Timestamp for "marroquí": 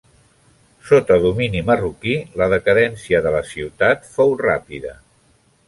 1.67-2.15